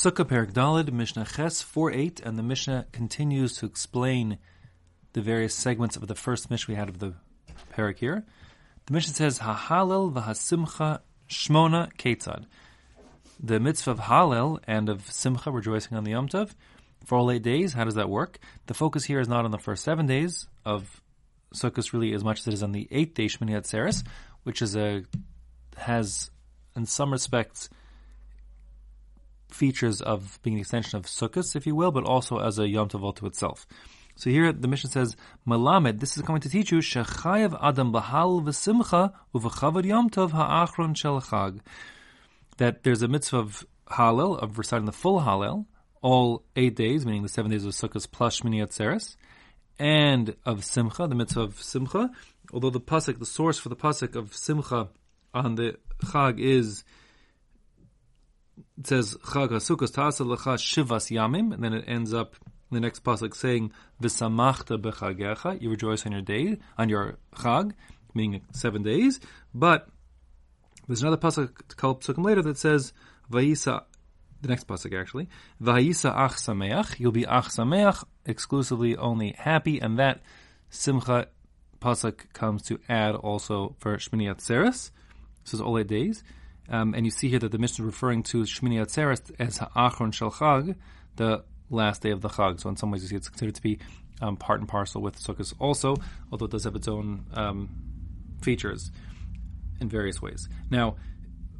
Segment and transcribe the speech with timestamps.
[0.00, 4.38] Sukkah Perik Dalid, Mishnah Ches 4.8, and the Mishnah continues to explain
[5.12, 7.12] the various segments of the first Mishnah we had of the
[7.76, 8.24] Perik here.
[8.86, 12.46] The Mishnah says, Hahalel v'hasimcha shmona ketzad.
[13.38, 16.54] The mitzvah of Hallel and of Simcha, rejoicing on the Yom Tov,
[17.04, 18.38] for all eight days, how does that work?
[18.68, 21.02] The focus here is not on the first seven days of
[21.54, 24.02] Sukkot really as much as it is on the eighth day, Shmini Atzeres,
[24.44, 25.04] which is a,
[25.76, 26.30] has,
[26.74, 27.68] in some respects,
[29.54, 32.88] features of being an extension of Sukkot, if you will, but also as a Yom
[32.88, 33.66] Tov to itself.
[34.16, 35.16] So here the Mishnah says,
[35.46, 40.96] Malamed, this is coming to teach you, Shechayev Adam Bahal V'Simcha Uv'Chavad Yom Tov Ha'achron
[40.96, 41.60] Shel Chag.
[42.58, 45.66] That there's a mitzvah of Hallel, of reciting the full Hallel,
[46.02, 49.16] all eight days, meaning the seven days of Sukkot plus Shmini Atzeres,
[49.78, 52.10] and of Simcha, the mitzvah of Simcha.
[52.52, 54.88] Although the pasuk, the source for the pasuk of Simcha
[55.32, 56.84] on the Chag is
[58.80, 62.36] it says Chag HaSukkos Tasa Lecha Shivas Yamim, and then it ends up
[62.70, 63.72] in the next pasuk saying
[64.02, 67.72] V'samachta bechagecha, you rejoice on your day, on your Chag,
[68.14, 69.20] meaning seven days.
[69.54, 69.86] But
[70.88, 72.94] there's another pasuk a couple pasukim later that says
[73.30, 73.84] Vayisa.
[74.40, 75.28] The next pasuk actually,
[75.62, 76.98] Vayisa ach sameach.
[76.98, 80.22] You'll be ach sameach, exclusively only happy, and that
[80.70, 81.26] simcha
[81.82, 84.90] pasuk comes to add also for Shmini Atzeres.
[85.44, 86.24] This is all eight days.
[86.68, 90.12] Um, and you see here that the Mishnah is referring to Shmini Atzeres as Ha'achron
[90.12, 90.76] Shel Chag,
[91.16, 92.60] the last day of the Chag.
[92.60, 93.78] So in some ways you see it's considered to be
[94.20, 95.96] um, part and parcel with Sukkot also,
[96.30, 97.68] although it does have its own um,
[98.42, 98.90] features
[99.80, 100.48] in various ways.
[100.70, 100.96] Now,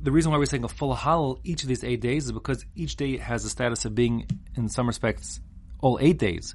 [0.00, 2.64] the reason why we're saying a full Hallel each of these eight days is because
[2.74, 5.40] each day has the status of being, in some respects,
[5.80, 6.54] all eight days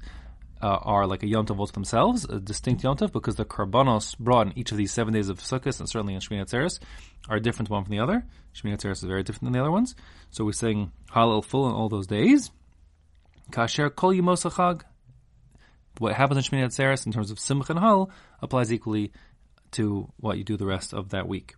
[0.64, 4.46] uh, are like a Yom Tov themselves, a distinct Yom Tov, because the Karbanos brought
[4.46, 6.78] in each of these seven days of Sukkot, and certainly in Shmini Atzeres,
[7.28, 8.24] are different one from the other.
[8.54, 9.94] Shmini Atzeres is very different than the other ones.
[10.30, 12.50] So we're saying Hallel full on all those days.
[13.50, 14.80] Kasher Kol Yimosachag.
[15.98, 19.12] What happens in Shmini Atzeres in terms of Simcha and Hal applies equally
[19.72, 21.56] to what you do the rest of that week.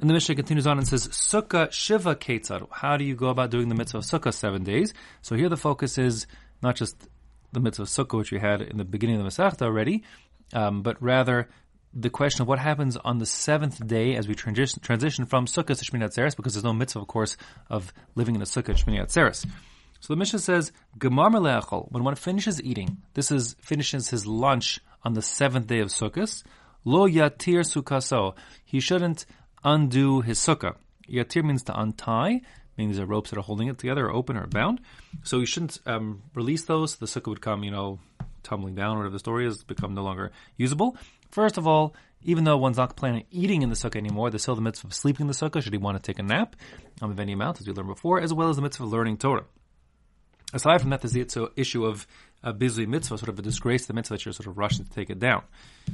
[0.00, 2.66] And the Mishnah continues on and says, Sukkah Shiva Ketzad.
[2.72, 4.92] How do you go about doing the mitzvah of Sukkah seven days?
[5.22, 6.26] So here the focus is
[6.60, 7.08] not just
[7.54, 10.04] the mitzvah Sukkah, which we had in the beginning of the Masechta already,
[10.52, 11.48] um, but rather
[11.94, 15.78] the question of what happens on the seventh day as we transition, transition from Sukkah
[15.78, 17.36] to Shmini Atzeres, because there's no mitzvah, of course,
[17.70, 19.46] of living in a Sukkah Shmini Atzeres.
[20.00, 24.80] So the Mishnah says, Gemar Meleachol, when one finishes eating, this is, finishes his lunch
[25.02, 26.42] on the seventh day of Sukkot,
[26.84, 28.34] Lo Yatir Sukkaso,
[28.64, 29.24] he shouldn't
[29.62, 30.74] undo his Sukkah.
[31.08, 32.42] Yatir means to untie,
[32.76, 34.80] meaning these are ropes that are holding it together, or open or bound.
[35.22, 36.96] So you shouldn't um, release those.
[36.96, 37.98] The sukkah would come, you know,
[38.42, 40.96] tumbling down, whatever the story is, become no longer usable.
[41.30, 44.42] First of all, even though one's not planning on eating in the sukkah anymore, there's
[44.42, 46.56] still the mitzvah of sleeping in the sukkah should he want to take a nap
[47.02, 49.18] um, of any amount, as we learned before, as well as the mitzvah of learning
[49.18, 49.44] Torah.
[50.52, 52.06] Aside from that, there's the issue of
[52.42, 54.84] a bizui mitzvah, sort of a disgrace to the mitzvah that you're sort of rushing
[54.84, 55.42] to take it down.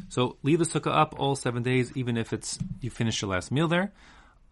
[0.08, 3.50] So leave the sukkah up all seven days, even if it's you finish your last
[3.50, 3.92] meal there.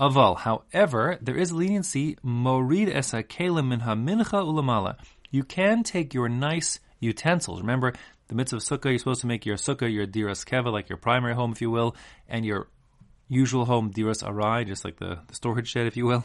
[0.01, 2.17] Aval, however, there is leniency.
[2.23, 3.25] Morid esa
[3.63, 4.97] minha mincha ulamala.
[5.31, 7.61] You can take your nice utensils.
[7.61, 7.93] Remember,
[8.29, 10.99] the mitzvah of sukkah, you're supposed to make your sukkah, your diras keva, like your
[10.99, 11.97] primary home, if you will,
[12.29, 12.69] and your
[13.29, 16.25] usual home, diras arai, just like the, the storage shed, if you will.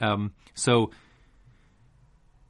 [0.00, 0.90] Um, so,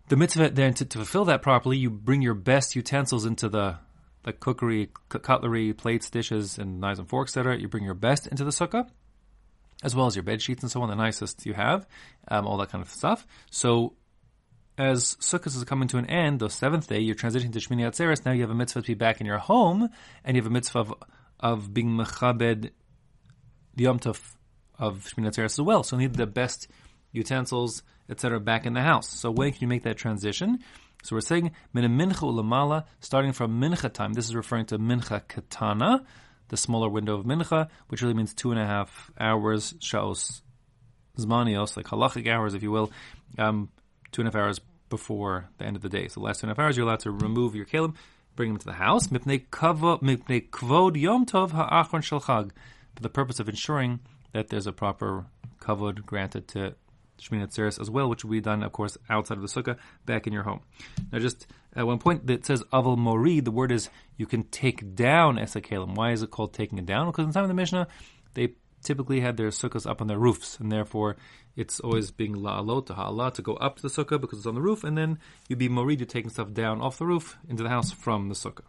[0.09, 3.79] the mitzvah then to, to, fulfill that properly, you bring your best utensils into the
[4.23, 7.59] the cookery, cutlery, plates, dishes, and knives and forks, etc.
[7.59, 8.87] You bring your best into the sukkah
[9.83, 11.87] as well as your bed sheets and so on, the nicest you have,
[12.29, 13.27] um, all that kind of stuff.
[13.51, 13.95] So,
[14.79, 18.25] as Sukkot is coming to an end, the seventh day, you're transitioning to Shmini Atzeres.
[18.25, 19.91] Now you have a mitzvah to be back in your home,
[20.25, 20.95] and you have a mitzvah of,
[21.39, 22.71] of being mechabed
[23.75, 24.21] the Yom Tov
[24.79, 25.83] of Shmini Atzeres as well.
[25.83, 26.69] So you need the best
[27.13, 29.09] utensils, etc., back in the house.
[29.09, 30.61] So when can you make that transition?
[31.03, 34.13] So we're saying min mincha ulamala, starting from mincha time.
[34.13, 36.05] This is referring to mincha katana
[36.51, 40.43] the smaller window of mincha, which really means two and a half hours, shaos
[41.19, 42.93] zmanios, like halachic hours, if you will,
[43.39, 43.71] um,
[44.13, 46.09] two and a half hours before the end of the day.
[46.09, 47.95] So the last two and a half hours, you're allowed to remove your kalim,
[48.37, 52.51] bring them to the house, mipnei kvod yom tov ha'achron shel chag,
[52.95, 54.01] for the purpose of ensuring
[54.33, 55.27] that there's a proper
[55.61, 56.75] kavod granted to
[57.21, 59.77] Shmini Atzeres as well, which will be done, of course, outside of the sukkah,
[60.07, 60.61] back in your home.
[61.13, 64.95] Now, just at one point that says aval mori, the word is you can take
[64.95, 65.95] down esakalim.
[65.95, 67.07] Why is it called taking it down?
[67.07, 67.87] Because in the time of the Mishnah,
[68.35, 71.17] they typically had their sukkahs up on their roofs, and therefore
[71.57, 74.61] it's always being la'alot to to go up to the sukkah because it's on the
[74.61, 75.19] roof, and then
[75.49, 78.35] you'd be morid, you're taking stuff down off the roof into the house from the
[78.35, 78.65] sukkah.